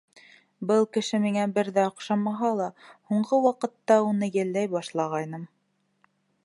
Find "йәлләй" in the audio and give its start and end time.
4.35-4.75